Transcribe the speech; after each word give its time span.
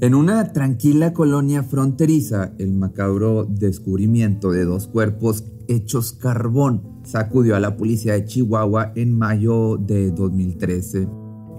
En 0.00 0.14
una 0.14 0.52
tranquila 0.52 1.12
colonia 1.12 1.62
fronteriza, 1.62 2.52
el 2.58 2.72
macabro 2.72 3.44
descubrimiento 3.44 4.50
de 4.50 4.64
dos 4.64 4.88
cuerpos 4.88 5.44
hechos 5.68 6.12
carbón 6.12 7.00
sacudió 7.04 7.54
a 7.54 7.60
la 7.60 7.76
policía 7.76 8.14
de 8.14 8.24
Chihuahua 8.24 8.92
en 8.96 9.16
mayo 9.16 9.76
de 9.76 10.10
2013. 10.10 11.08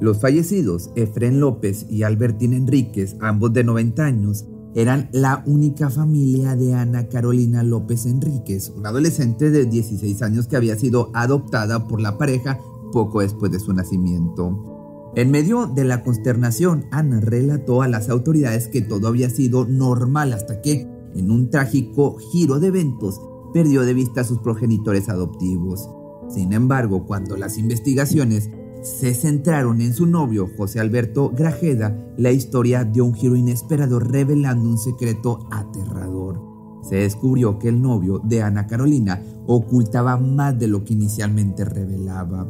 Los 0.02 0.20
fallecidos, 0.20 0.92
Efren 0.96 1.40
López 1.40 1.86
y 1.90 2.04
Albertín 2.04 2.54
Enríquez, 2.54 3.16
ambos 3.22 3.54
de 3.54 3.64
90 3.64 4.04
años, 4.04 4.46
eran 4.76 5.10
la 5.14 5.44
única 5.46 5.90
familia 5.90 6.56
de 6.56 6.74
Ana 6.74 7.08
Carolina 7.08 7.64
López 7.64 8.06
Enríquez, 8.06 8.74
una 8.76 8.90
adolescente 8.90 9.52
de 9.52 9.66
16 9.66 10.22
años 10.24 10.48
que 10.48 10.58
había 10.58 10.76
sido 10.76 11.12
adoptada 11.14 11.88
por 11.88 12.02
la 12.02 12.18
pareja 12.18 12.60
poco 12.92 13.22
después 13.22 13.52
de 13.52 13.60
su 13.60 13.72
nacimiento. 13.74 14.73
En 15.16 15.30
medio 15.30 15.68
de 15.68 15.84
la 15.84 16.02
consternación, 16.02 16.86
Ana 16.90 17.20
relató 17.20 17.84
a 17.84 17.88
las 17.88 18.10
autoridades 18.10 18.68
que 18.68 18.82
todo 18.82 19.08
había 19.08 19.30
sido 19.30 19.66
normal 19.66 20.34
hasta 20.34 20.60
que, 20.60 20.88
en 21.14 21.30
un 21.30 21.52
trágico 21.52 22.18
giro 22.32 22.60
de 22.60 22.68
eventos, 22.68 23.22
perdió 23.54 23.84
de 23.84 23.94
vista 23.94 24.22
a 24.22 24.24
sus 24.24 24.40
progenitores 24.40 25.10
adoptivos. 25.10 25.88
Sin 26.30 26.52
embargo, 26.52 27.06
cuando 27.06 27.38
las 27.38 27.60
investigaciones 27.60 28.50
se 28.82 29.14
centraron 29.14 29.82
en 29.82 29.94
su 29.94 30.08
novio, 30.08 30.50
José 30.58 30.80
Alberto 30.80 31.30
Grajeda, 31.30 31.96
la 32.18 32.32
historia 32.32 32.84
dio 32.84 33.06
un 33.06 33.14
giro 33.14 33.36
inesperado 33.36 34.00
revelando 34.00 34.68
un 34.68 34.80
secreto 34.80 35.48
aterrador. 35.52 36.42
Se 36.82 36.96
descubrió 36.96 37.60
que 37.60 37.70
el 37.70 37.80
novio 37.80 38.20
de 38.24 38.42
Ana 38.42 38.66
Carolina 38.66 39.22
ocultaba 39.46 40.18
más 40.18 40.58
de 40.58 40.68
lo 40.68 40.84
que 40.84 40.94
inicialmente 40.94 41.66
revelaba. 41.66 42.48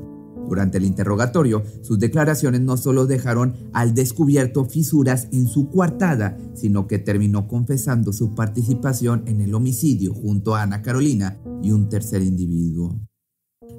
Durante 0.48 0.78
el 0.78 0.86
interrogatorio, 0.86 1.64
sus 1.82 2.00
declaraciones 2.00 2.62
no 2.62 2.78
solo 2.78 3.06
dejaron 3.06 3.54
al 3.74 3.94
descubierto 3.94 4.66
fisuras 4.66 5.28
en 5.32 5.48
su 5.48 5.70
coartada, 5.70 6.38
sino 6.54 6.88
que 6.88 7.00
terminó 7.00 7.48
confesando 7.48 8.14
su 8.14 8.36
participación 8.36 9.24
en 9.28 9.42
el 9.42 9.54
homicidio 9.56 10.14
junto 10.14 10.56
a 10.56 10.64
Ana 10.64 10.82
Carolina 10.82 11.40
y 11.62 11.72
un 11.72 11.90
tercer 11.90 12.22
individuo. 12.22 13.00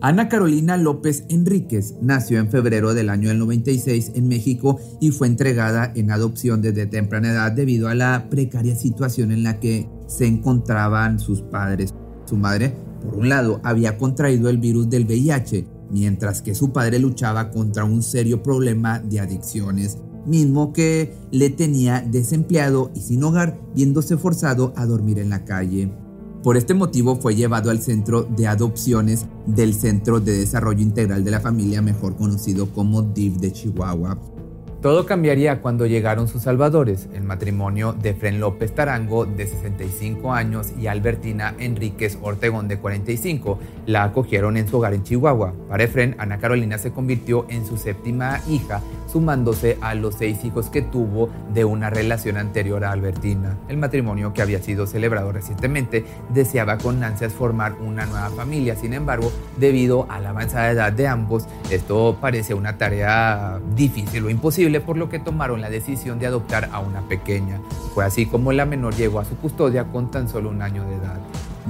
Ana 0.01 0.29
Carolina 0.29 0.77
López 0.77 1.25
Enríquez 1.29 1.95
nació 2.03 2.39
en 2.39 2.51
febrero 2.51 2.93
del 2.93 3.09
año 3.09 3.33
96 3.33 4.13
en 4.15 4.29
México 4.29 4.79
y 5.01 5.13
fue 5.13 5.29
entregada 5.29 5.93
en 5.95 6.11
adopción 6.11 6.61
desde 6.61 6.87
temprana 6.87 7.31
edad 7.31 7.53
debido 7.53 7.89
a 7.89 7.95
la 7.95 8.29
precaria 8.29 8.77
situación 8.77 9.33
en 9.33 9.43
la 9.43 9.61
que 9.61 9.89
se 10.07 10.27
encontraban 10.27 11.21
sus 11.21 11.41
padres. 11.41 11.95
Su 12.27 12.37
madre, 12.37 12.75
por 13.03 13.17
un 13.17 13.29
lado, 13.29 13.61
había 13.65 13.97
contraído 13.97 14.51
el 14.51 14.59
virus 14.59 14.91
del 14.91 15.05
VIH 15.05 15.74
mientras 15.95 16.43
que 16.43 16.57
su 16.57 16.73
padre 16.73 16.99
luchaba 16.99 17.53
contra 17.53 17.85
un 17.85 18.03
serio 18.03 18.43
problema 18.43 18.99
de 18.99 19.21
adicciones, 19.21 19.97
mismo 20.27 20.73
que 20.73 21.15
le 21.31 21.51
tenía 21.51 22.01
desempleado 22.01 22.91
y 22.97 23.01
sin 23.01 23.23
hogar, 23.23 23.61
viéndose 23.77 24.17
forzado 24.17 24.73
a 24.75 24.87
dormir 24.87 25.21
en 25.21 25.31
la 25.31 25.45
calle. 25.45 25.93
Por 26.43 26.57
este 26.57 26.75
motivo 26.75 27.15
fue 27.15 27.37
llevado 27.37 27.71
al 27.71 27.81
centro 27.81 28.25
de 28.25 28.49
adopciones 28.49 29.27
del 29.47 29.73
Centro 29.73 30.19
de 30.19 30.37
Desarrollo 30.37 30.83
Integral 30.83 31.23
de 31.23 31.31
la 31.31 31.41
Familia, 31.41 31.81
mejor 31.81 32.17
conocido 32.17 32.71
como 32.73 33.03
DIF 33.03 33.37
de 33.37 33.53
Chihuahua. 33.53 34.19
Todo 34.85 35.07
cambiaría 35.07 35.63
cuando 35.63 35.87
llegaron 35.87 36.29
sus 36.29 36.43
salvadores, 36.43 37.09
el 37.15 37.23
matrimonio 37.23 37.95
de 37.95 38.13
Fren 38.13 38.39
López 38.39 38.75
Tarango, 38.75 39.25
de 39.25 39.47
65 39.47 40.35
años, 40.35 40.75
y 40.79 40.89
Albertina 40.89 41.55
Enríquez 41.59 42.19
Ortegón, 42.21 42.69
de 42.69 42.77
45. 42.77 43.59
La 43.87 44.05
acogieron 44.05 44.59
en 44.59 44.69
su 44.69 44.77
hogar 44.77 44.93
en 44.93 45.03
Chihuahua. 45.03 45.55
Para 45.71 45.85
Efren, 45.85 46.17
Ana 46.19 46.37
Carolina 46.37 46.77
se 46.77 46.93
convirtió 46.93 47.47
en 47.49 47.65
su 47.65 47.79
séptima 47.79 48.43
hija 48.47 48.83
sumándose 49.15 49.79
a 49.81 49.95
los 49.95 50.17
seis 50.17 50.45
hijos 50.45 50.71
que 50.71 50.83
tuvo 50.83 51.31
de 51.53 51.65
una 51.65 51.89
relación 51.89 52.37
anterior 52.37 52.85
a 52.85 52.91
Albertina. 52.91 53.57
El 53.69 53.77
matrimonio 53.77 54.33
que 54.33 54.43
había 54.43 54.61
sido 54.61 54.89
celebrado 54.89 55.31
recientemente 55.31 56.05
deseaba 56.31 56.79
con 56.79 57.01
ansias 57.05 57.33
formar 57.33 57.75
una 57.75 58.07
nueva 58.07 58.31
familia, 58.31 58.75
sin 58.75 58.93
embargo, 58.93 59.31
debido 59.57 60.11
a 60.11 60.19
la 60.19 60.31
avanzada 60.31 60.73
edad 60.73 60.93
de 60.93 61.07
ambos, 61.07 61.47
esto 61.71 62.19
parece 62.21 62.55
una 62.55 62.77
tarea 62.77 63.61
difícil 63.77 64.25
o 64.25 64.31
imposible, 64.31 64.81
por 64.81 64.97
lo 64.97 65.09
que 65.09 65.21
tomaron 65.21 65.61
la 65.61 65.71
decisión 65.71 66.19
de 66.19 66.27
adoptar 66.27 66.71
a 66.73 66.81
una 66.81 67.03
pequeña. 67.03 67.61
Fue 67.95 68.05
así 68.05 68.27
como 68.27 68.51
la 68.51 68.67
menor 68.67 68.97
llegó 68.97 69.21
a 69.21 69.25
su 69.25 69.37
custodia 69.37 69.85
con 69.85 70.11
tan 70.11 70.29
solo 70.29 70.51
un 70.51 70.61
año 70.61 70.83
de 70.89 70.97
edad. 70.97 71.21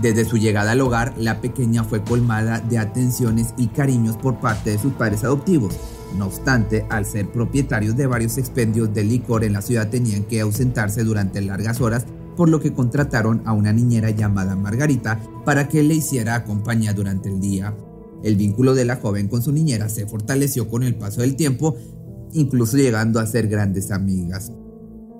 Desde 0.01 0.25
su 0.25 0.39
llegada 0.39 0.73
al 0.73 0.81
hogar, 0.81 1.15
la 1.17 1.41
pequeña 1.41 1.85
fue 1.85 2.03
colmada 2.03 2.59
de 2.61 2.79
atenciones 2.79 3.55
y 3.57 3.69
cariños 3.69 4.17
por 4.17 4.41
parte 4.41 4.71
de 4.71 4.79
sus 4.79 4.93
padres 4.93 5.23
adoptivos. 5.23 5.77
No 6.17 6.27
obstante, 6.27 6.85
al 6.91 7.07
ser 7.07 7.31
propietarios 7.31 7.97
de 7.97 8.07
varios 8.07 8.39
expendios 8.39 8.93
de 8.93 9.05
licor 9.05 9.45
en 9.45 9.53
la 9.53 9.63
ciudad 9.63 9.91
tenían 9.91 10.25
que 10.25 10.41
ausentarse 10.41 11.05
durante 11.05 11.41
largas 11.41 11.81
horas, 11.81 12.07
por 12.37 12.49
lo 12.49 12.61
que 12.61 12.73
contrataron 12.73 13.43
a 13.45 13.53
una 13.53 13.73
niñera 13.73 14.11
llamada 14.11 14.57
Margarita 14.57 15.21
para 15.45 15.69
que 15.69 15.83
le 15.83 15.95
hiciera 15.95 16.45
compañía 16.45 16.93
durante 16.93 17.29
el 17.29 17.41
día. 17.41 17.77
El 18.25 18.37
vínculo 18.37 18.75
de 18.75 18.85
la 18.85 18.97
joven 18.97 19.29
con 19.29 19.43
su 19.43 19.53
niñera 19.53 19.89
se 19.89 20.07
fortaleció 20.07 20.69
con 20.69 20.83
el 20.83 20.97
paso 20.97 21.21
del 21.21 21.37
tiempo, 21.37 21.77
incluso 22.33 22.77
llegando 22.77 23.21
a 23.21 23.27
ser 23.27 23.49
grandes 23.49 23.93
amigas. 23.93 24.51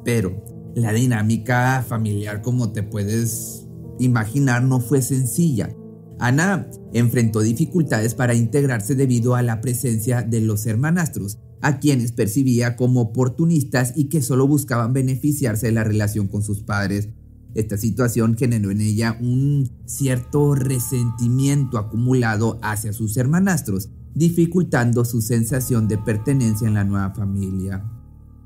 Pero 0.05 0.43
la 0.75 0.93
dinámica 0.93 1.85
familiar, 1.87 2.43
como 2.43 2.73
te 2.73 2.83
puedes 2.83 3.64
imaginar, 3.99 4.63
no 4.63 4.81
fue 4.81 5.03
sencilla. 5.03 5.75
Ana 6.19 6.69
enfrentó 6.93 7.41
dificultades 7.41 8.15
para 8.15 8.35
integrarse 8.35 8.95
debido 8.95 9.35
a 9.35 9.43
la 9.43 9.61
presencia 9.61 10.23
de 10.23 10.41
los 10.41 10.67
hermanastros, 10.67 11.39
a 11.61 11.81
quienes 11.81 12.13
percibía 12.13 12.77
como 12.77 13.01
oportunistas 13.01 13.95
y 13.97 14.05
que 14.09 14.23
solo 14.23 14.47
buscaban 14.47 14.93
beneficiarse 14.93 15.67
de 15.67 15.73
la 15.73 15.85
relación 15.85 16.29
con 16.29 16.43
sus 16.43 16.63
padres. 16.63 17.09
Esta 17.55 17.77
situación 17.77 18.37
generó 18.37 18.71
en 18.71 18.81
ella 18.81 19.17
un 19.21 19.71
cierto 19.87 20.55
resentimiento 20.55 21.79
acumulado 21.79 22.59
hacia 22.63 22.93
sus 22.93 23.17
hermanastros, 23.17 23.91
dificultando 24.15 25.05
su 25.05 25.21
sensación 25.21 25.89
de 25.89 25.99
pertenencia 25.99 26.69
en 26.69 26.75
la 26.75 26.85
nueva 26.85 27.15
familia. 27.15 27.85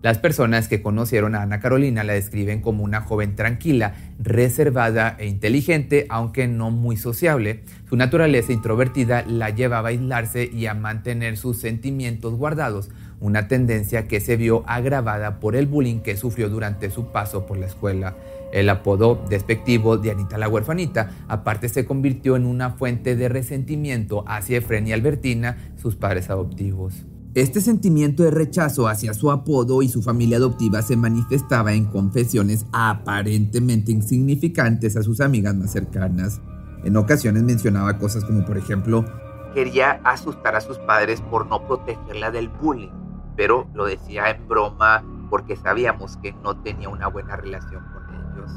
Las 0.01 0.19
personas 0.19 0.69
que 0.69 0.81
conocieron 0.81 1.35
a 1.35 1.43
Ana 1.43 1.59
Carolina 1.59 2.05
la 2.05 2.13
describen 2.13 2.61
como 2.61 2.85
una 2.85 3.01
joven 3.01 3.35
tranquila, 3.35 3.95
reservada 4.21 5.17
e 5.19 5.27
inteligente, 5.27 6.07
aunque 6.09 6.47
no 6.47 6.71
muy 6.71 6.97
sociable. 6.97 7.65
Su 7.89 7.97
naturaleza 7.97 8.53
introvertida 8.53 9.25
la 9.27 9.51
llevaba 9.51 9.89
a 9.89 9.91
aislarse 9.91 10.49
y 10.53 10.67
a 10.67 10.75
mantener 10.75 11.37
sus 11.37 11.59
sentimientos 11.59 12.35
guardados, 12.35 12.91
una 13.19 13.49
tendencia 13.49 14.07
que 14.07 14.21
se 14.21 14.37
vio 14.37 14.63
agravada 14.69 15.41
por 15.41 15.57
el 15.57 15.67
bullying 15.67 15.99
que 15.99 16.17
sufrió 16.17 16.49
durante 16.49 16.91
su 16.91 17.11
paso 17.11 17.45
por 17.45 17.59
la 17.59 17.67
escuela. 17.67 18.15
El 18.53 18.69
apodo 18.69 19.21
despectivo 19.29 19.99
de 19.99 20.13
Anita 20.13 20.39
la 20.39 20.49
huerfanita 20.49 21.11
aparte 21.27 21.69
se 21.69 21.85
convirtió 21.85 22.37
en 22.37 22.47
una 22.47 22.71
fuente 22.71 23.17
de 23.17 23.29
resentimiento 23.29 24.25
hacia 24.29 24.59
Efren 24.59 24.87
y 24.87 24.93
Albertina, 24.93 25.73
sus 25.77 25.97
padres 25.97 26.31
adoptivos. 26.31 27.05
Este 27.39 27.61
sentimiento 27.61 28.25
de 28.25 28.33
rechazo 28.33 28.89
hacia 28.89 29.15
su 29.15 29.31
apodo 29.31 29.81
y 29.83 29.89
su 29.89 30.03
familia 30.03 30.39
adoptiva 30.39 30.83
se 30.83 30.97
manifestaba 30.97 31.73
en 31.73 31.85
confesiones 31.85 32.67
aparentemente 32.73 33.93
insignificantes 33.93 34.97
a 34.97 35.05
sus 35.05 35.21
amigas 35.21 35.55
más 35.55 35.71
cercanas. 35.71 36.41
En 36.83 36.97
ocasiones 36.97 37.45
mencionaba 37.45 37.97
cosas 37.97 38.25
como 38.25 38.45
por 38.45 38.59
ejemplo, 38.59 39.05
quería 39.55 40.01
asustar 40.03 40.57
a 40.57 40.61
sus 40.61 40.79
padres 40.79 41.21
por 41.21 41.47
no 41.47 41.65
protegerla 41.65 42.33
del 42.33 42.49
bullying, 42.49 42.91
pero 43.37 43.69
lo 43.73 43.85
decía 43.85 44.31
en 44.31 44.49
broma 44.49 45.05
porque 45.31 45.55
sabíamos 45.55 46.17
que 46.17 46.33
no 46.43 46.61
tenía 46.61 46.89
una 46.89 47.07
buena 47.07 47.37
relación 47.37 47.85
con 47.93 48.17
ellos. 48.17 48.51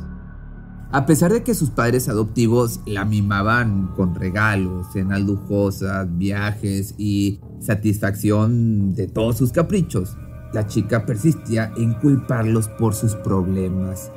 A 0.92 1.06
pesar 1.06 1.32
de 1.32 1.44
que 1.44 1.54
sus 1.54 1.70
padres 1.70 2.10
adoptivos 2.10 2.80
la 2.88 3.06
mimaban 3.06 3.94
con 3.96 4.16
regalos, 4.16 4.92
cenas 4.92 5.22
lujosas, 5.22 6.08
viajes 6.18 6.96
y 6.98 7.40
satisfacción 7.62 8.94
de 8.94 9.08
todos 9.08 9.38
sus 9.38 9.52
caprichos, 9.52 10.18
la 10.54 10.68
chica 10.68 11.06
persistía 11.06 11.72
en 11.78 11.94
culparlos 11.94 12.68
por 12.68 12.94
sus 12.94 13.16
problemas. 13.16 14.12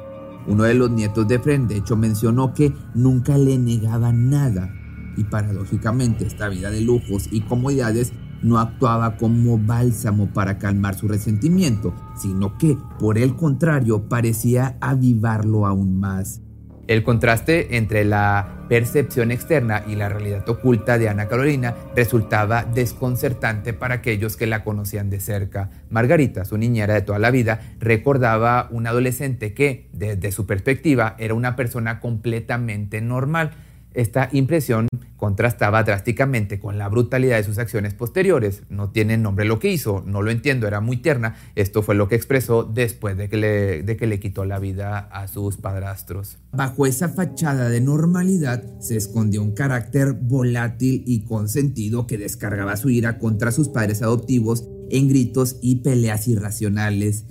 Uno 0.47 0.65
de 0.65 0.75
los 0.75 0.91
nietos 0.91 1.29
de 1.29 1.39
Fren, 1.39 1.69
de 1.69 1.77
hecho, 1.77 1.97
mencionó 1.97 2.53
que 2.53 2.73
nunca 2.95 3.39
le 3.39 3.57
negaba 3.59 4.13
nada 4.13 4.75
y 5.17 5.25
paradójicamente 5.25 6.27
esta 6.27 6.49
vida 6.49 6.71
de 6.71 6.81
lujos 6.81 7.29
y 7.31 7.43
comodidades 7.43 8.13
no 8.43 8.59
actuaba 8.59 9.17
como 9.17 9.57
bálsamo 9.59 10.31
para 10.33 10.59
calmar 10.59 10.97
su 10.97 11.09
resentimiento, 11.09 11.95
sino 12.21 12.59
que, 12.59 12.77
por 12.99 13.17
el 13.17 13.37
contrario, 13.37 14.07
parecía 14.09 14.77
avivarlo 14.81 15.67
aún 15.67 15.99
más. 15.99 16.43
El 16.87 17.03
contraste 17.03 17.79
entre 17.79 18.05
la 18.05 18.54
percepción 18.69 19.31
externa 19.31 19.85
y 19.87 19.95
la 19.95 20.09
realidad 20.09 20.49
oculta 20.49 20.99
de 20.99 21.09
Ana 21.09 21.29
Carolina 21.29 21.75
resultaba 21.95 22.65
desconcertante 22.65 23.73
para 23.73 23.97
aquellos 23.97 24.37
que 24.37 24.47
la 24.47 24.65
conocían 24.65 25.11
de 25.11 25.21
cerca. 25.21 25.71
Margarita, 25.91 26.45
su 26.45 26.59
niñera 26.59 26.95
de 26.95 27.03
toda 27.03 27.19
la 27.19 27.31
vida, 27.31 27.61
recordaba 27.79 28.69
un 28.71 28.87
adolescente 28.87 29.55
que, 29.55 29.89
desde 29.93 30.33
su 30.33 30.47
perspectiva, 30.47 31.15
era 31.19 31.35
una 31.35 31.57
persona 31.57 32.01
completamente 32.01 33.01
normal 33.01 33.53
esta 33.95 34.29
impresión 34.33 34.89
contrastaba 35.25 35.83
drásticamente 35.85 36.61
con 36.61 36.77
la 36.77 36.87
brutalidad 36.91 37.39
de 37.39 37.45
sus 37.45 37.57
acciones 37.57 37.95
posteriores. 37.95 38.65
No 38.69 38.91
tiene 38.91 39.17
nombre 39.17 39.47
lo 39.47 39.59
que 39.59 39.73
hizo, 39.73 40.05
no 40.07 40.21
lo 40.21 40.31
entiendo, 40.31 40.67
era 40.67 40.83
muy 40.83 40.99
tierna. 40.99 41.37
Esto 41.55 41.83
fue 41.83 41.95
lo 41.95 42.09
que 42.09 42.15
expresó 42.15 42.63
después 42.63 43.17
de 43.17 43.31
que 43.31 43.39
le, 43.39 43.83
de 43.83 43.97
que 43.97 44.07
le 44.07 44.21
quitó 44.21 44.45
la 44.45 44.59
vida 44.59 44.99
a 44.99 45.27
sus 45.27 45.57
padrastros. 45.57 46.37
Bajo 46.53 46.85
esa 46.85 47.09
fachada 47.09 47.71
de 47.71 47.81
normalidad 47.81 48.63
se 48.81 48.99
escondió 48.99 49.41
un 49.41 49.55
carácter 49.55 50.13
volátil 50.13 51.03
y 51.07 51.25
consentido 51.25 52.07
que 52.07 52.19
descargaba 52.19 52.77
su 52.77 52.91
ira 52.91 53.19
contra 53.19 53.51
sus 53.51 53.71
padres 53.71 54.03
adoptivos 54.03 54.69
en 54.91 55.09
gritos 55.09 55.57
y 55.63 55.77
peleas 55.77 56.29
irracionales. 56.29 57.25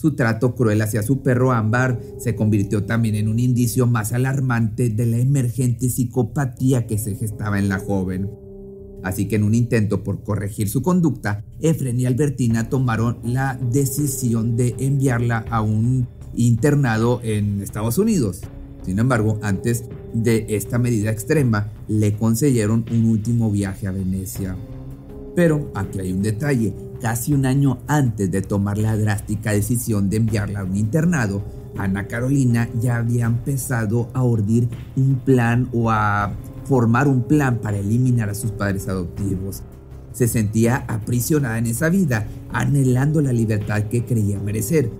Su 0.00 0.12
trato 0.12 0.54
cruel 0.54 0.80
hacia 0.80 1.02
su 1.02 1.20
perro 1.20 1.52
Ámbar 1.52 2.00
se 2.18 2.34
convirtió 2.34 2.84
también 2.84 3.16
en 3.16 3.28
un 3.28 3.38
indicio 3.38 3.86
más 3.86 4.14
alarmante 4.14 4.88
de 4.88 5.04
la 5.04 5.18
emergente 5.18 5.90
psicopatía 5.90 6.86
que 6.86 6.96
se 6.96 7.16
gestaba 7.16 7.58
en 7.58 7.68
la 7.68 7.80
joven. 7.80 8.30
Así 9.02 9.28
que 9.28 9.36
en 9.36 9.42
un 9.42 9.54
intento 9.54 10.02
por 10.02 10.22
corregir 10.22 10.70
su 10.70 10.80
conducta, 10.80 11.44
Efren 11.60 12.00
y 12.00 12.06
Albertina 12.06 12.70
tomaron 12.70 13.18
la 13.24 13.60
decisión 13.70 14.56
de 14.56 14.74
enviarla 14.78 15.44
a 15.50 15.60
un 15.60 16.08
internado 16.34 17.20
en 17.22 17.60
Estados 17.60 17.98
Unidos. 17.98 18.40
Sin 18.82 19.00
embargo, 19.00 19.38
antes 19.42 19.84
de 20.14 20.46
esta 20.48 20.78
medida 20.78 21.10
extrema, 21.10 21.70
le 21.88 22.14
concedieron 22.14 22.86
un 22.90 23.04
último 23.04 23.50
viaje 23.50 23.86
a 23.86 23.92
Venecia. 23.92 24.56
Pero 25.36 25.70
aquí 25.74 26.00
hay 26.00 26.10
un 26.10 26.22
detalle, 26.22 26.72
casi 27.00 27.32
un 27.32 27.46
año 27.46 27.78
antes 27.86 28.30
de 28.30 28.42
tomar 28.42 28.78
la 28.78 28.96
drástica 28.96 29.52
decisión 29.52 30.10
de 30.10 30.18
enviarla 30.18 30.60
a 30.60 30.64
un 30.64 30.76
internado, 30.76 31.42
Ana 31.76 32.06
Carolina 32.06 32.68
ya 32.80 32.96
había 32.96 33.26
empezado 33.26 34.08
a 34.12 34.22
ordir 34.22 34.68
un 34.96 35.16
plan 35.16 35.68
o 35.72 35.90
a 35.90 36.32
formar 36.64 37.08
un 37.08 37.22
plan 37.22 37.58
para 37.58 37.78
eliminar 37.78 38.28
a 38.28 38.34
sus 38.34 38.50
padres 38.52 38.88
adoptivos. 38.88 39.62
Se 40.12 40.28
sentía 40.28 40.84
aprisionada 40.88 41.58
en 41.58 41.66
esa 41.66 41.88
vida, 41.88 42.26
anhelando 42.52 43.20
la 43.20 43.32
libertad 43.32 43.84
que 43.84 44.04
creía 44.04 44.38
merecer. 44.40 44.90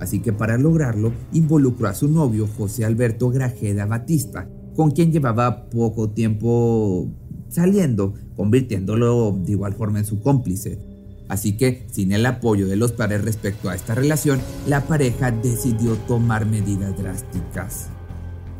Así 0.00 0.20
que 0.20 0.32
para 0.32 0.58
lograrlo, 0.58 1.12
involucró 1.32 1.88
a 1.88 1.94
su 1.94 2.08
novio 2.08 2.48
José 2.56 2.84
Alberto 2.84 3.30
Grajeda 3.30 3.86
Batista, 3.86 4.48
con 4.76 4.90
quien 4.90 5.12
llevaba 5.12 5.68
poco 5.70 6.10
tiempo 6.10 7.08
saliendo, 7.48 8.14
convirtiéndolo 8.36 9.36
de 9.44 9.52
igual 9.52 9.74
forma 9.74 9.98
en 9.98 10.04
su 10.04 10.20
cómplice. 10.20 10.87
Así 11.28 11.56
que, 11.56 11.86
sin 11.90 12.12
el 12.12 12.24
apoyo 12.26 12.66
de 12.66 12.76
los 12.76 12.92
padres 12.92 13.24
respecto 13.24 13.68
a 13.68 13.74
esta 13.74 13.94
relación, 13.94 14.40
la 14.66 14.82
pareja 14.82 15.30
decidió 15.30 15.94
tomar 16.06 16.46
medidas 16.46 16.96
drásticas. 16.96 17.88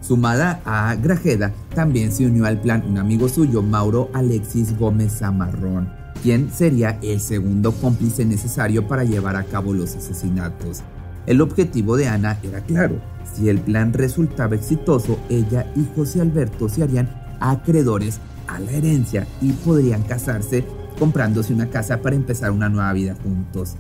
Sumada 0.01 0.61
a 0.65 0.95
Grajeda, 0.95 1.53
también 1.75 2.13
se 2.13 2.27
unió 2.27 2.47
al 2.47 2.61
plan 2.61 2.85
un 2.89 2.99
amigo 2.99 3.29
suyo, 3.29 3.63
Mauro 3.63 4.11
Alexis 4.13 4.79
Gómez 4.79 5.19
Zamarrón, 5.19 5.91
quien 6.23 6.51
sería 6.53 6.99
el 7.03 7.21
segundo 7.21 7.73
cómplice 7.73 8.25
necesario 8.25 8.87
para 8.87 9.05
llevar 9.05 9.37
a 9.37 9.45
cabo 9.45 9.73
los 9.73 9.97
asesinatos. 9.97 10.83
El 11.27 11.41
objetivo 11.41 11.97
de 11.97 12.09
Ana 12.09 12.39
era 12.43 12.61
claro, 12.61 13.01
si 13.35 13.49
el 13.49 13.61
plan 13.61 13.93
resultaba 13.93 14.55
exitoso, 14.55 15.19
ella 15.29 15.71
y 15.77 15.87
José 15.95 16.21
Alberto 16.21 16.69
se 16.69 16.83
harían 16.83 17.09
acreedores 17.41 18.19
a 18.47 18.59
la 18.61 18.71
herencia 18.73 19.27
y 19.41 19.53
podrían 19.53 20.03
casarse 20.03 20.65
comprándose 20.99 21.53
una 21.53 21.71
casa 21.71 22.03
para 22.03 22.17
empezar 22.17 22.51
una 22.51 22.69
nueva 22.69 22.93
vida 22.93 23.17
juntos. 23.23 23.77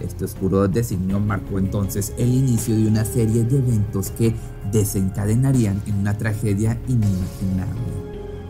Este 0.00 0.24
oscuro 0.24 0.68
designio 0.68 1.20
marcó 1.20 1.58
entonces 1.58 2.12
el 2.18 2.28
inicio 2.28 2.76
de 2.76 2.86
una 2.86 3.04
serie 3.04 3.44
de 3.44 3.58
eventos 3.58 4.10
que 4.10 4.34
desencadenarían 4.70 5.80
en 5.86 5.94
una 5.96 6.18
tragedia 6.18 6.76
inimaginable. 6.86 7.80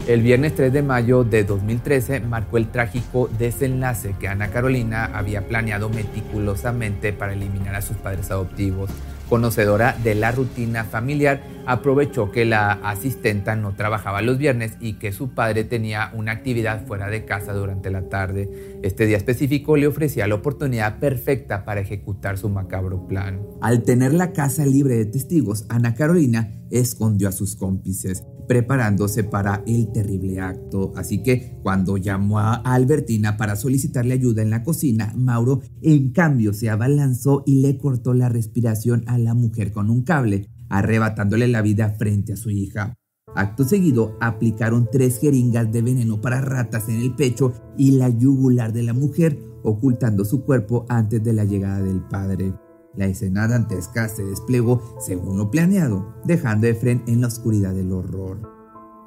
El 0.08 0.22
viernes 0.22 0.54
3 0.54 0.72
de 0.72 0.82
mayo 0.82 1.24
de 1.24 1.44
2013 1.44 2.20
marcó 2.20 2.58
el 2.58 2.68
trágico 2.68 3.28
desenlace 3.38 4.14
que 4.20 4.28
Ana 4.28 4.50
Carolina 4.50 5.04
había 5.06 5.46
planeado 5.48 5.88
meticulosamente 5.88 7.12
para 7.12 7.32
eliminar 7.32 7.74
a 7.74 7.82
sus 7.82 7.96
padres 7.96 8.30
adoptivos 8.30 8.88
conocedora 9.28 9.96
de 10.02 10.14
la 10.14 10.32
rutina 10.32 10.84
familiar, 10.84 11.43
aprovechó 11.67 12.31
que 12.31 12.44
la 12.44 12.73
asistenta 12.73 13.56
no 13.56 13.75
trabajaba 13.75 14.23
los 14.23 14.38
viernes 14.38 14.76
y 14.81 14.94
que 14.94 15.12
su 15.12 15.31
padre 15.31 15.64
tenía 15.64 16.11
una 16.14 16.32
actividad 16.32 16.87
fuera 16.87 17.08
de 17.08 17.25
casa 17.25 17.52
durante 17.52 17.90
la 17.90 18.08
tarde. 18.08 18.78
Este 18.82 19.06
día 19.06 19.17
específico 19.17 19.76
le 19.76 19.87
ofrecía 19.87 20.26
la 20.26 20.37
oportunidad 20.37 20.99
perfecta 20.99 21.64
para 21.64 21.81
ejecutar 21.81 22.38
su 22.38 22.49
macabro 22.49 23.06
plan. 23.06 23.43
Al 23.61 23.82
tener 23.82 24.14
la 24.14 24.32
casa 24.32 24.64
libre 24.64 24.96
de 24.96 25.06
testigos, 25.06 25.67
Ana 25.69 25.94
Carolina 25.94 26.52
escondió 26.70 27.29
a 27.29 27.32
sus 27.32 27.56
cómplices 27.56 28.25
preparándose 28.46 29.25
para 29.25 29.62
el 29.66 29.93
terrible 29.93 30.40
acto. 30.40 30.93
Así 30.96 31.22
que 31.22 31.58
cuando 31.62 31.96
llamó 31.96 32.38
a 32.38 32.54
Albertina 32.54 33.37
para 33.37 33.56
solicitarle 33.56 34.14
ayuda 34.14 34.43
en 34.43 34.50
la 34.50 34.62
cocina, 34.62 35.12
Mauro 35.16 35.60
en 35.82 36.10
cambio 36.10 36.52
se 36.52 36.70
abalanzó 36.70 37.43
y 37.46 37.60
le 37.62 37.78
cortó 37.78 38.14
la 38.14 38.28
respiración 38.28 39.04
a 39.06 39.19
la 39.19 39.34
mujer 39.34 39.72
con 39.72 39.90
un 39.90 40.02
cable, 40.02 40.48
arrebatándole 40.69 41.48
la 41.48 41.62
vida 41.62 41.91
frente 41.98 42.32
a 42.32 42.36
su 42.36 42.50
hija. 42.50 42.94
Acto 43.34 43.65
seguido, 43.65 44.17
aplicaron 44.20 44.88
tres 44.91 45.19
jeringas 45.19 45.70
de 45.70 45.82
veneno 45.82 46.20
para 46.20 46.41
ratas 46.41 46.88
en 46.88 47.03
el 47.03 47.15
pecho 47.15 47.53
y 47.76 47.93
la 47.93 48.08
yugular 48.08 48.72
de 48.72 48.82
la 48.82 48.94
mujer, 48.94 49.38
ocultando 49.62 50.24
su 50.24 50.43
cuerpo 50.43 50.86
antes 50.88 51.22
de 51.22 51.32
la 51.32 51.44
llegada 51.44 51.82
del 51.82 52.00
padre. 52.00 52.55
La 52.96 53.06
escena 53.06 53.46
dantesca 53.46 54.08
se 54.08 54.24
desplegó 54.24 54.81
según 54.98 55.38
lo 55.38 55.50
planeado, 55.50 56.15
dejando 56.24 56.67
a 56.67 56.70
Efren 56.70 57.03
en 57.06 57.20
la 57.20 57.26
oscuridad 57.26 57.74
del 57.74 57.93
horror. 57.93 58.56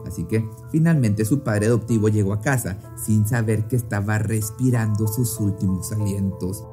Así 0.05 0.23
que 0.25 0.47
finalmente 0.71 1.25
su 1.25 1.41
padre 1.41 1.65
adoptivo 1.65 2.07
llegó 2.07 2.33
a 2.33 2.41
casa 2.41 2.77
sin 2.95 3.27
saber 3.27 3.67
que 3.67 3.75
estaba 3.75 4.19
respirando 4.19 5.07
sus 5.07 5.39
últimos 5.39 5.91
alientos. 5.91 6.63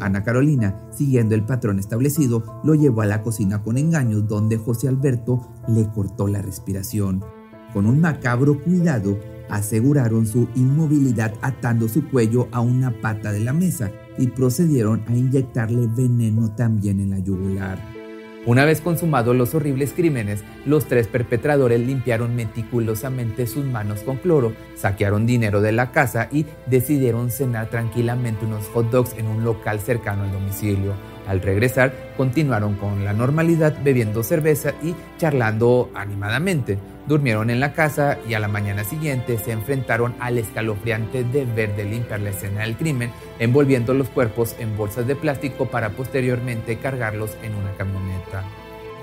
Ana 0.00 0.22
Carolina, 0.22 0.88
siguiendo 0.90 1.34
el 1.34 1.46
patrón 1.46 1.78
establecido, 1.78 2.60
lo 2.64 2.74
llevó 2.74 3.02
a 3.02 3.06
la 3.06 3.22
cocina 3.22 3.62
con 3.62 3.78
engaños 3.78 4.28
donde 4.28 4.58
José 4.58 4.88
Alberto 4.88 5.40
le 5.68 5.88
cortó 5.90 6.26
la 6.26 6.42
respiración. 6.42 7.24
Con 7.72 7.86
un 7.86 8.00
macabro 8.00 8.62
cuidado, 8.62 9.18
aseguraron 9.50 10.26
su 10.26 10.48
inmovilidad 10.54 11.34
atando 11.40 11.88
su 11.88 12.08
cuello 12.08 12.48
a 12.52 12.60
una 12.60 12.90
pata 12.90 13.32
de 13.32 13.40
la 13.40 13.52
mesa 13.52 13.90
y 14.18 14.28
procedieron 14.28 15.02
a 15.06 15.12
inyectarle 15.16 15.86
veneno 15.86 16.50
también 16.54 17.00
en 17.00 17.10
la 17.10 17.18
yugular. 17.18 17.98
Una 18.46 18.64
vez 18.64 18.80
consumados 18.80 19.36
los 19.36 19.54
horribles 19.54 19.92
crímenes, 19.92 20.42
los 20.64 20.86
tres 20.86 21.06
perpetradores 21.06 21.80
limpiaron 21.80 22.34
meticulosamente 22.34 23.46
sus 23.46 23.64
manos 23.66 24.00
con 24.00 24.16
cloro, 24.16 24.54
saquearon 24.74 25.26
dinero 25.26 25.60
de 25.60 25.72
la 25.72 25.90
casa 25.92 26.28
y 26.32 26.46
decidieron 26.66 27.30
cenar 27.30 27.68
tranquilamente 27.68 28.46
unos 28.46 28.66
hot 28.68 28.90
dogs 28.90 29.14
en 29.18 29.26
un 29.26 29.44
local 29.44 29.80
cercano 29.80 30.22
al 30.22 30.32
domicilio. 30.32 30.94
Al 31.28 31.42
regresar, 31.42 31.92
continuaron 32.16 32.74
con 32.76 33.04
la 33.04 33.12
normalidad 33.12 33.76
bebiendo 33.84 34.22
cerveza 34.22 34.72
y 34.82 34.94
charlando 35.18 35.90
animadamente. 35.94 36.78
Durmieron 37.06 37.50
en 37.50 37.60
la 37.60 37.74
casa 37.74 38.18
y 38.26 38.32
a 38.32 38.40
la 38.40 38.48
mañana 38.48 38.82
siguiente 38.82 39.36
se 39.36 39.52
enfrentaron 39.52 40.14
al 40.20 40.38
escalofriante 40.38 41.24
deber 41.24 41.76
de 41.76 41.84
limpiar 41.84 42.20
la 42.20 42.30
escena 42.30 42.62
del 42.62 42.76
crimen, 42.76 43.10
envolviendo 43.38 43.92
los 43.92 44.08
cuerpos 44.08 44.56
en 44.58 44.74
bolsas 44.74 45.06
de 45.06 45.16
plástico 45.16 45.66
para 45.66 45.90
posteriormente 45.90 46.78
cargarlos 46.78 47.36
en 47.42 47.54
una 47.54 47.72
camioneta. 47.72 48.44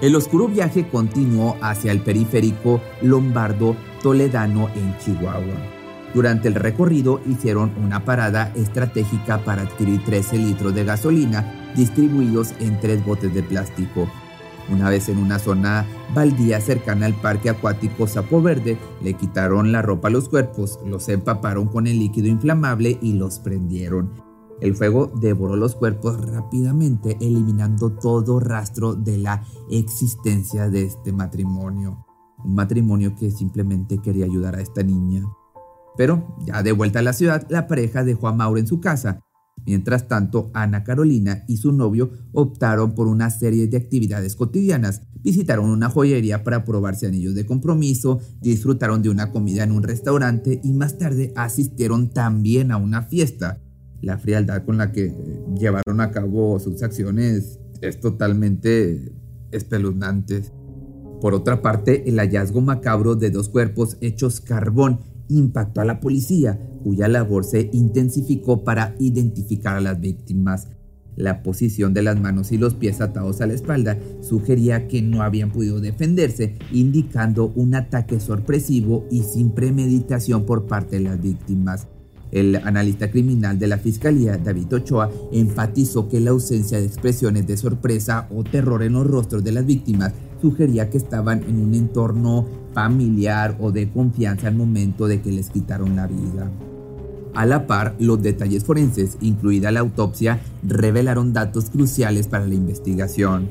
El 0.02 0.16
oscuro 0.16 0.48
viaje 0.48 0.88
continuó 0.88 1.58
hacia 1.62 1.92
el 1.92 2.00
periférico 2.00 2.82
lombardo 3.04 3.76
toledano 4.02 4.70
en 4.76 4.98
Chihuahua. 4.98 5.76
Durante 6.16 6.48
el 6.48 6.56
recorrido 6.56 7.22
hicieron 7.28 7.74
una 7.84 8.04
parada 8.04 8.52
estratégica 8.56 9.38
para 9.40 9.64
adquirir 9.64 10.04
13 10.04 10.38
litros 10.38 10.74
de 10.74 10.86
gasolina 10.86 11.55
distribuidos 11.76 12.54
en 12.60 12.80
tres 12.80 13.06
botes 13.06 13.34
de 13.34 13.44
plástico. 13.44 14.08
Una 14.70 14.90
vez 14.90 15.10
en 15.10 15.20
una 15.20 15.38
zona 15.38 15.86
baldía 16.16 16.60
cercana 16.60 17.06
al 17.06 17.14
parque 17.14 17.50
acuático 17.50 18.08
Sapo 18.08 18.42
Verde, 18.42 18.78
le 19.02 19.14
quitaron 19.14 19.72
la 19.72 19.82
ropa 19.82 20.08
a 20.08 20.12
los 20.12 20.28
cuerpos, 20.28 20.80
los 20.86 21.08
empaparon 21.10 21.68
con 21.68 21.86
el 21.86 22.00
líquido 22.00 22.28
inflamable 22.28 22.98
y 23.02 23.14
los 23.14 23.40
prendieron. 23.40 24.10
El 24.62 24.76
fuego 24.76 25.12
devoró 25.14 25.56
los 25.56 25.76
cuerpos 25.76 26.26
rápidamente, 26.26 27.18
eliminando 27.20 27.92
todo 27.92 28.40
rastro 28.40 28.96
de 28.96 29.18
la 29.18 29.44
existencia 29.70 30.70
de 30.70 30.86
este 30.86 31.12
matrimonio. 31.12 32.06
Un 32.44 32.56
matrimonio 32.56 33.16
que 33.16 33.32
simplemente 33.32 34.00
quería 34.00 34.26
ayudar 34.26 34.56
a 34.56 34.62
esta 34.62 34.82
niña. 34.82 35.24
Pero, 35.98 36.36
ya 36.40 36.64
de 36.64 36.72
vuelta 36.72 37.00
a 37.00 37.04
la 37.04 37.14
ciudad, 37.14 37.46
la 37.50 37.68
pareja 37.68 38.04
dejó 38.04 38.30
a 38.30 38.34
Mauro 38.34 38.60
en 38.60 38.68
su 38.68 38.80
casa 38.80 39.26
Mientras 39.66 40.08
tanto, 40.08 40.52
Ana 40.54 40.84
Carolina 40.84 41.44
y 41.48 41.58
su 41.58 41.72
novio 41.72 42.12
optaron 42.34 42.94
por 42.94 43.08
una 43.08 43.30
serie 43.32 43.68
de 43.68 43.78
actividades 43.78 44.36
cotidianas. 44.36 45.02
Visitaron 45.24 45.70
una 45.70 45.90
joyería 45.90 46.44
para 46.44 46.64
probarse 46.64 47.08
anillos 47.08 47.34
de 47.34 47.48
compromiso, 47.48 48.20
disfrutaron 48.42 49.02
de 49.02 49.10
una 49.10 49.32
comida 49.32 49.64
en 49.64 49.72
un 49.72 49.82
restaurante 49.82 50.62
y 50.64 50.74
más 50.74 50.98
tarde 51.00 51.34
asistieron 51.36 52.10
también 52.10 52.72
a 52.72 52.78
una 52.78 53.02
fiesta. 53.04 53.60
La 54.02 54.20
frialdad 54.20 54.64
con 54.66 54.78
la 54.78 54.92
que 54.92 55.16
llevaron 55.58 56.00
a 56.00 56.12
cabo 56.12 56.60
sus 56.60 56.84
acciones 56.84 57.60
es 57.82 58.00
totalmente 58.00 59.14
espeluznante. 59.52 60.44
Por 61.22 61.34
otra 61.34 61.64
parte, 61.64 62.08
el 62.08 62.20
hallazgo 62.20 62.62
macabro 62.62 63.16
de 63.16 63.32
dos 63.32 63.50
cuerpos 63.50 63.98
hechos 64.02 64.42
carbón 64.42 65.00
impactó 65.30 65.82
a 65.82 65.86
la 65.86 66.00
policía, 66.00 66.60
cuya 66.84 67.08
labor 67.08 67.44
se 67.44 67.70
intensificó 67.74 68.64
para 68.64 68.96
identificar 69.00 69.76
a 69.76 69.82
las 69.82 70.00
víctimas. 70.00 70.68
La 71.16 71.44
posición 71.44 71.94
de 71.94 72.04
las 72.04 72.20
manos 72.20 72.52
y 72.52 72.58
los 72.58 72.74
pies 72.74 73.00
atados 73.00 73.40
a 73.40 73.48
la 73.48 73.54
espalda 73.54 73.98
sugería 74.22 74.88
que 74.88 75.02
no 75.02 75.22
habían 75.22 75.52
podido 75.52 75.80
defenderse, 75.80 76.56
indicando 76.72 77.54
un 77.56 77.74
ataque 77.76 78.20
sorpresivo 78.20 79.06
y 79.10 79.24
sin 79.24 79.52
premeditación 79.52 80.46
por 80.46 80.66
parte 80.68 80.98
de 80.98 81.04
las 81.04 81.22
víctimas. 81.22 81.88
El 82.32 82.58
analista 82.58 83.10
criminal 83.10 83.58
de 83.58 83.68
la 83.68 83.78
Fiscalía, 83.78 84.38
David 84.38 84.74
Ochoa, 84.74 85.10
enfatizó 85.32 86.10
que 86.10 86.20
la 86.20 86.32
ausencia 86.32 86.80
de 86.80 86.86
expresiones 86.86 87.48
de 87.48 87.56
sorpresa 87.56 88.28
o 88.30 88.44
terror 88.44 88.84
en 88.84 88.94
los 88.94 89.08
rostros 89.08 89.42
de 89.42 89.54
las 89.54 89.66
víctimas 89.66 90.12
sugería 90.46 90.92
que 90.92 90.98
estaban 90.98 91.42
en 91.44 91.60
un 91.60 91.74
entorno 91.74 92.46
familiar 92.76 93.58
o 93.60 93.72
de 93.72 93.90
confianza 93.90 94.48
al 94.48 94.54
momento 94.56 95.08
de 95.08 95.20
que 95.20 95.32
les 95.32 95.50
quitaron 95.50 95.96
la 95.96 96.06
vida. 96.06 96.52
A 97.34 97.48
la 97.48 97.66
par, 97.66 97.96
los 98.00 98.22
detalles 98.22 98.64
forenses, 98.64 99.18
incluida 99.22 99.72
la 99.72 99.80
autopsia, 99.80 100.40
revelaron 100.62 101.34
datos 101.34 101.72
cruciales 101.72 102.28
para 102.28 102.46
la 102.46 102.54
investigación. 102.54 103.50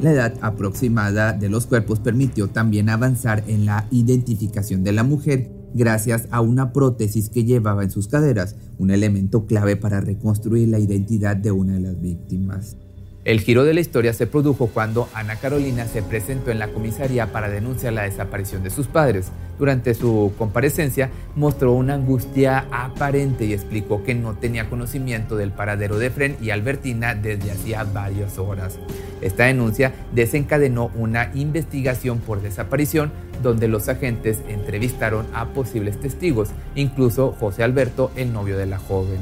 La 0.00 0.12
edad 0.12 0.34
aproximada 0.42 1.32
de 1.32 1.48
los 1.48 1.66
cuerpos 1.66 1.98
permitió 2.00 2.48
también 2.48 2.90
avanzar 2.90 3.42
en 3.46 3.64
la 3.64 3.86
identificación 3.90 4.84
de 4.84 4.92
la 4.92 5.02
mujer 5.02 5.50
gracias 5.72 6.28
a 6.30 6.42
una 6.42 6.74
prótesis 6.74 7.30
que 7.30 7.44
llevaba 7.44 7.84
en 7.84 7.90
sus 7.90 8.06
caderas, 8.06 8.54
un 8.78 8.90
elemento 8.90 9.46
clave 9.46 9.76
para 9.76 10.02
reconstruir 10.02 10.68
la 10.68 10.78
identidad 10.78 11.36
de 11.36 11.52
una 11.52 11.74
de 11.74 11.80
las 11.80 12.00
víctimas. 12.00 12.76
El 13.24 13.40
giro 13.40 13.64
de 13.64 13.72
la 13.72 13.80
historia 13.80 14.12
se 14.12 14.26
produjo 14.26 14.66
cuando 14.66 15.08
Ana 15.14 15.36
Carolina 15.36 15.86
se 15.86 16.02
presentó 16.02 16.50
en 16.50 16.58
la 16.58 16.68
comisaría 16.68 17.32
para 17.32 17.48
denunciar 17.48 17.94
la 17.94 18.02
desaparición 18.02 18.62
de 18.62 18.68
sus 18.68 18.86
padres. 18.86 19.32
Durante 19.58 19.94
su 19.94 20.34
comparecencia 20.36 21.08
mostró 21.34 21.72
una 21.72 21.94
angustia 21.94 22.66
aparente 22.70 23.46
y 23.46 23.54
explicó 23.54 24.04
que 24.04 24.14
no 24.14 24.34
tenía 24.34 24.68
conocimiento 24.68 25.36
del 25.36 25.52
paradero 25.52 25.98
de 25.98 26.10
Fren 26.10 26.36
y 26.42 26.50
Albertina 26.50 27.14
desde 27.14 27.50
hacía 27.50 27.84
varias 27.84 28.36
horas. 28.36 28.78
Esta 29.22 29.44
denuncia 29.44 29.94
desencadenó 30.12 30.90
una 30.94 31.30
investigación 31.34 32.18
por 32.18 32.42
desaparición 32.42 33.10
donde 33.42 33.68
los 33.68 33.88
agentes 33.88 34.40
entrevistaron 34.48 35.26
a 35.32 35.46
posibles 35.46 35.98
testigos, 35.98 36.50
incluso 36.74 37.34
José 37.40 37.62
Alberto, 37.62 38.10
el 38.16 38.34
novio 38.34 38.58
de 38.58 38.66
la 38.66 38.78
joven. 38.78 39.20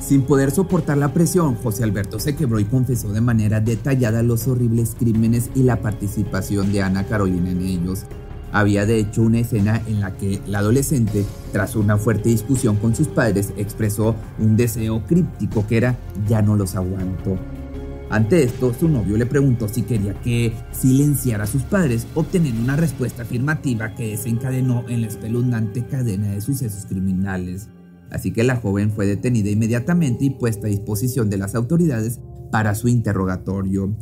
Sin 0.00 0.22
poder 0.22 0.50
soportar 0.50 0.96
la 0.96 1.12
presión, 1.12 1.56
José 1.56 1.84
Alberto 1.84 2.18
se 2.18 2.34
quebró 2.34 2.58
y 2.58 2.64
confesó 2.64 3.12
de 3.12 3.20
manera 3.20 3.60
detallada 3.60 4.22
los 4.22 4.48
horribles 4.48 4.96
crímenes 4.98 5.50
y 5.54 5.62
la 5.62 5.82
participación 5.82 6.72
de 6.72 6.82
Ana 6.82 7.04
Carolina 7.04 7.50
en 7.50 7.60
ellos. 7.60 8.06
Había 8.50 8.86
de 8.86 8.98
hecho 8.98 9.22
una 9.22 9.40
escena 9.40 9.80
en 9.86 10.00
la 10.00 10.16
que 10.16 10.40
la 10.46 10.60
adolescente, 10.60 11.24
tras 11.52 11.76
una 11.76 11.98
fuerte 11.98 12.30
discusión 12.30 12.76
con 12.76 12.96
sus 12.96 13.08
padres, 13.08 13.52
expresó 13.58 14.16
un 14.38 14.56
deseo 14.56 15.04
críptico 15.06 15.66
que 15.68 15.76
era 15.76 15.96
ya 16.26 16.40
no 16.40 16.56
los 16.56 16.74
aguanto. 16.76 17.38
Ante 18.08 18.42
esto, 18.42 18.74
su 18.74 18.88
novio 18.88 19.16
le 19.18 19.26
preguntó 19.26 19.68
si 19.68 19.82
quería 19.82 20.14
que 20.14 20.52
silenciara 20.72 21.44
a 21.44 21.46
sus 21.46 21.62
padres, 21.62 22.08
obteniendo 22.14 22.60
una 22.60 22.74
respuesta 22.74 23.22
afirmativa 23.22 23.94
que 23.94 24.08
desencadenó 24.08 24.84
en 24.88 25.02
la 25.02 25.06
espeluznante 25.08 25.84
cadena 25.86 26.32
de 26.32 26.40
sucesos 26.40 26.86
criminales 26.86 27.68
así 28.10 28.32
que 28.32 28.44
la 28.44 28.56
joven 28.56 28.90
fue 28.90 29.06
detenida 29.06 29.50
inmediatamente 29.50 30.24
y 30.24 30.30
puesta 30.30 30.66
a 30.66 30.70
disposición 30.70 31.30
de 31.30 31.38
las 31.38 31.54
autoridades 31.54 32.20
para 32.50 32.74
su 32.74 32.88
interrogatorio. 32.88 33.96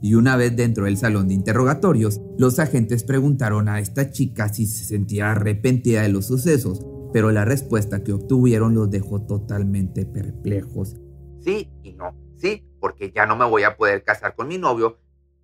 Y 0.00 0.14
una 0.14 0.36
vez 0.36 0.54
dentro 0.54 0.84
del 0.84 0.96
salón 0.96 1.28
de 1.28 1.34
interrogatorios, 1.34 2.20
los 2.38 2.58
agentes 2.58 3.02
preguntaron 3.02 3.68
a 3.68 3.80
esta 3.80 4.10
chica 4.10 4.48
si 4.48 4.66
se 4.66 4.84
sentía 4.84 5.32
arrepentida 5.32 6.02
de 6.02 6.08
los 6.08 6.26
sucesos, 6.26 6.86
pero 7.12 7.32
la 7.32 7.44
respuesta 7.44 8.04
que 8.04 8.12
obtuvieron 8.12 8.74
los 8.74 8.90
dejó 8.90 9.22
totalmente 9.22 10.06
perplejos. 10.06 10.96
Sí 11.40 11.68
y 11.82 11.94
no. 11.94 12.14
Sí, 12.36 12.64
porque 12.80 13.10
ya 13.10 13.26
no 13.26 13.36
me 13.36 13.44
voy 13.44 13.64
a 13.64 13.76
poder 13.76 14.04
casar 14.04 14.36
con 14.36 14.46
mi 14.46 14.58
novio. 14.58 14.98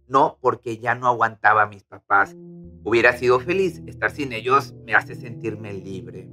No, 0.07 0.39
porque 0.41 0.79
ya 0.79 0.95
no 0.95 1.09
aguantaba 1.09 1.63
a 1.63 1.67
mis 1.67 1.83
papás. 1.83 2.37
Hubiera 2.85 3.17
sido 3.17 3.41
feliz. 3.41 3.83
Estar 3.87 4.11
sin 4.11 4.33
ellos 4.33 4.75
me 4.85 4.95
hace 4.95 5.15
sentirme 5.15 5.73
libre. 5.73 6.29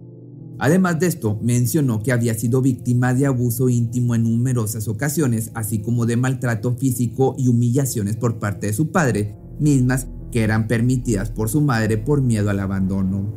Además 0.62 1.00
de 1.00 1.08
esto, 1.08 1.40
mencionó 1.42 2.04
que 2.04 2.12
había 2.12 2.36
sido 2.36 2.62
víctima 2.62 3.16
de 3.16 3.26
abuso 3.26 3.68
íntimo 3.68 4.14
en 4.14 4.22
numerosas 4.22 4.88
ocasiones, 4.88 5.50
así 5.56 5.80
como 5.80 6.06
de 6.06 6.18
maltrato 6.18 6.76
físico 6.76 7.34
y 7.36 7.48
humillaciones 7.48 8.16
por 8.16 8.38
parte 8.38 8.68
de 8.68 8.74
su 8.74 8.92
padre, 8.92 9.36
mismas 9.60 10.08
que 10.32 10.44
eran 10.44 10.68
permitidas 10.68 11.32
por 11.32 11.50
su 11.50 11.62
madre 11.62 11.98
por 11.98 12.22
miedo 12.22 12.52
al 12.52 12.60
abandono. 12.60 13.36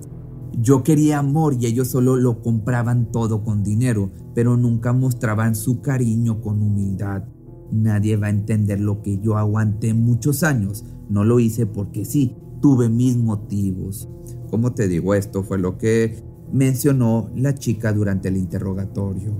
Yo 0.53 0.83
quería 0.83 1.21
amor 1.21 1.57
y 1.59 1.65
ellos 1.65 1.89
solo 1.89 2.17
lo 2.17 2.43
compraban 2.43 3.11
todo 3.11 3.43
con 3.43 3.65
dinero, 3.65 4.13
pero 4.35 4.59
nunca 4.59 4.93
mostraban 4.93 5.57
su 5.57 5.81
cariño 5.81 6.43
con 6.43 6.61
humildad. 6.61 7.25
Nadie 7.73 8.19
va 8.19 8.27
a 8.27 8.31
entender 8.31 8.81
lo 8.81 9.01
que 9.01 9.19
yo 9.19 9.39
aguanté 9.39 9.95
muchos 9.95 10.43
años. 10.43 10.85
No 11.09 11.25
lo 11.25 11.41
hice 11.41 11.65
porque 11.65 12.05
sí, 12.05 12.37
tuve 12.61 12.91
mis 12.91 13.17
motivos. 13.17 14.11
¿Cómo 14.51 14.75
te 14.75 14.89
digo 14.89 15.15
esto? 15.15 15.43
Fue 15.43 15.59
lo 15.59 15.79
que 15.79 16.34
mencionó 16.55 17.31
la 17.35 17.53
chica 17.55 17.93
durante 17.93 18.29
el 18.29 18.37
interrogatorio. 18.37 19.35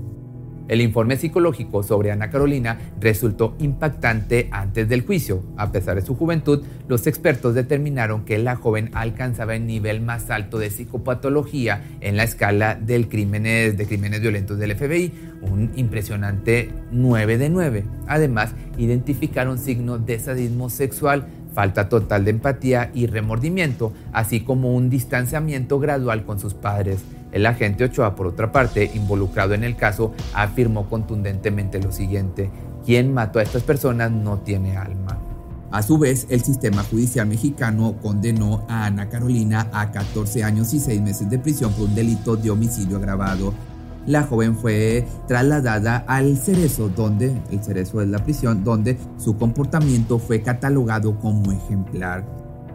El 0.67 0.81
informe 0.81 1.15
psicológico 1.15 1.81
sobre 1.83 2.11
Ana 2.11 2.29
Carolina 2.29 2.77
resultó 2.99 3.55
impactante 3.59 4.49
antes 4.51 4.89
del 4.89 5.05
juicio. 5.05 5.43
A 5.57 5.71
pesar 5.71 5.95
de 5.95 6.01
su 6.01 6.15
juventud, 6.15 6.63
los 6.87 7.07
expertos 7.07 7.53
determinaron 7.53 8.25
que 8.25 8.39
la 8.39 8.55
joven 8.55 8.89
alcanzaba 8.93 9.55
el 9.55 9.65
nivel 9.65 10.01
más 10.01 10.29
alto 10.29 10.57
de 10.57 10.71
psicopatología 10.71 11.83
en 12.01 12.17
la 12.17 12.23
escala 12.23 12.75
de 12.75 13.07
crímenes 13.07 13.77
violentos 14.21 14.57
del 14.57 14.75
FBI, 14.75 15.13
un 15.43 15.71
impresionante 15.75 16.71
9 16.91 17.37
de 17.37 17.49
9. 17.49 17.83
Además, 18.07 18.55
identificaron 18.77 19.59
signos 19.59 20.05
de 20.05 20.19
sadismo 20.19 20.69
sexual, 20.69 21.27
falta 21.55 21.89
total 21.89 22.25
de 22.25 22.31
empatía 22.31 22.91
y 22.93 23.07
remordimiento, 23.07 23.93
así 24.11 24.41
como 24.41 24.75
un 24.75 24.89
distanciamiento 24.89 25.79
gradual 25.79 26.25
con 26.25 26.39
sus 26.39 26.53
padres. 26.53 26.99
El 27.31 27.45
agente 27.45 27.85
Ochoa, 27.85 28.15
por 28.15 28.27
otra 28.27 28.51
parte, 28.51 28.91
involucrado 28.93 29.53
en 29.53 29.63
el 29.63 29.75
caso, 29.75 30.13
afirmó 30.33 30.87
contundentemente 30.89 31.81
lo 31.81 31.91
siguiente, 31.91 32.51
quien 32.85 33.13
mató 33.13 33.39
a 33.39 33.43
estas 33.43 33.63
personas 33.63 34.11
no 34.11 34.39
tiene 34.39 34.77
alma. 34.77 35.17
A 35.71 35.81
su 35.81 35.97
vez, 35.97 36.27
el 36.29 36.41
sistema 36.41 36.83
judicial 36.83 37.27
mexicano 37.27 37.95
condenó 38.01 38.65
a 38.69 38.85
Ana 38.85 39.09
Carolina 39.09 39.67
a 39.73 39.91
14 39.91 40.43
años 40.43 40.73
y 40.73 40.79
6 40.79 41.01
meses 41.01 41.29
de 41.29 41.39
prisión 41.39 41.73
por 41.73 41.89
un 41.89 41.95
delito 41.95 42.35
de 42.35 42.51
homicidio 42.51 42.97
agravado 42.97 43.53
la 44.05 44.23
joven 44.23 44.55
fue 44.55 45.05
trasladada 45.27 45.97
al 46.07 46.37
Cerezo, 46.37 46.89
donde 46.89 47.35
el 47.51 47.63
Cerezo 47.63 48.01
es 48.01 48.07
la 48.07 48.23
prisión, 48.23 48.63
donde 48.63 48.97
su 49.17 49.37
comportamiento 49.37 50.19
fue 50.19 50.41
catalogado 50.41 51.19
como 51.19 51.51
ejemplar. 51.51 52.25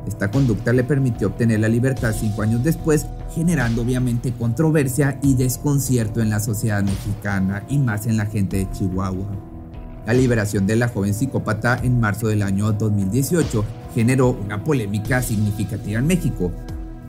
Esta 0.07 0.31
conducta 0.31 0.73
le 0.73 0.83
permitió 0.83 1.29
obtener 1.29 1.61
la 1.61 1.69
libertad 1.69 2.15
cinco 2.19 2.43
años 2.43 2.65
después, 2.65 3.07
generando 3.35 3.83
obviamente 3.83 4.33
controversia 4.33 5.19
y 5.23 5.35
desconcierto 5.35 6.21
en 6.21 6.31
la 6.31 6.41
sociedad 6.41 6.83
mexicana 6.83 7.65
y 7.69 7.79
más 7.79 8.07
en 8.07 8.17
la 8.17 8.27
gente 8.27 8.57
de 8.57 8.71
Chihuahua. 8.71 9.29
La 10.07 10.15
liberación 10.15 10.67
de 10.67 10.77
la 10.77 10.89
joven 10.89 11.13
psicópata 11.13 11.79
en 11.83 12.01
marzo 12.01 12.29
del 12.29 12.43
año 12.43 12.73
2018 12.73 13.65
generó 13.95 14.31
una 14.31 14.65
polémica 14.65 15.23
significativa 15.23 15.99
en 15.99 16.07
México, 16.07 16.51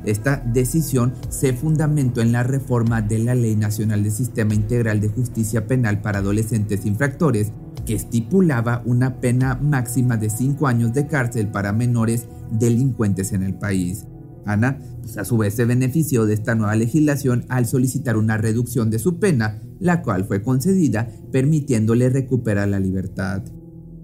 esta 0.05 0.38
decisión 0.38 1.13
se 1.29 1.53
fundamentó 1.53 2.22
en 2.22 2.31
la 2.31 2.43
reforma 2.43 3.01
de 3.01 3.20
la 3.20 3.36
Ley 3.36 3.55
Nacional 3.55 4.03
de 4.03 4.12
Sistema 4.12 4.53
Integral 4.53 5.00
de 5.00 5.10
Justicia 5.10 5.67
Penal 5.67 6.01
para 6.01 6.20
Adolescentes 6.20 6.86
Infractores, 6.86 7.51
que 7.86 7.96
estipulaba 7.96 8.81
una 8.86 9.20
pena 9.20 9.55
máxima 9.55 10.17
de 10.17 10.29
cinco 10.29 10.67
años 10.67 10.93
de 10.93 11.08
cárcel 11.08 11.48
para 11.48 11.74
menores 11.74 12.27
delincuentes 12.51 13.31
en 13.34 13.43
el 13.43 13.55
país. 13.55 14.05
Ana, 14.46 14.79
pues, 15.01 15.17
a 15.17 15.25
su 15.25 15.38
vez, 15.38 15.53
se 15.53 15.65
benefició 15.65 16.25
de 16.25 16.34
esta 16.34 16.55
nueva 16.55 16.75
legislación 16.75 17.46
al 17.50 17.65
solicitar 17.65 18.17
una 18.17 18.38
reducción 18.38 18.89
de 18.89 19.00
su 19.00 19.20
pena, 19.20 19.62
la 19.79 20.01
cual 20.01 20.25
fue 20.25 20.41
concedida, 20.41 21.10
permitiéndole 21.31 22.10
recuperar 22.10 22.67
la 22.67 22.79
libertad. 22.79 23.43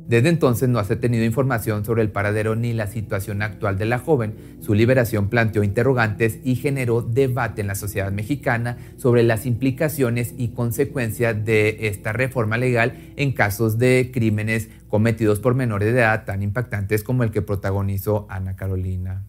Desde 0.08 0.30
entonces 0.30 0.70
no 0.70 0.82
se 0.84 0.94
ha 0.94 1.00
tenido 1.02 1.26
información 1.26 1.84
sobre 1.84 2.02
el 2.02 2.10
paradero 2.10 2.56
ni 2.56 2.72
la 2.72 2.88
situación 2.88 3.42
actual 3.42 3.78
de 3.78 3.86
la 3.86 4.00
joven. 4.00 4.36
Su 4.62 4.74
liberación 4.74 5.30
planteó 5.30 5.64
interrogantes 5.64 6.40
y 6.46 6.56
generó 6.56 7.02
debate 7.02 7.60
en 7.60 7.68
la 7.68 7.76
sociedad 7.76 8.12
mexicana 8.12 8.78
sobre 8.96 9.24
las 9.24 9.46
implicaciones 9.46 10.34
y 10.38 10.50
consecuencias 10.50 11.44
de 11.44 11.88
esta 11.88 12.14
reforma 12.14 12.58
legal 12.58 12.94
en 13.18 13.34
casos 13.34 13.78
de 13.78 14.10
crímenes 14.14 14.70
cometidos 14.88 15.40
por 15.42 15.56
menores 15.56 15.94
de 15.94 16.00
edad 16.00 16.24
tan 16.24 16.42
impactantes 16.42 17.04
como 17.04 17.24
el 17.24 17.32
que 17.32 17.42
protagonizó 17.42 18.28
Ana 18.30 18.56
Carolina. 18.56 19.26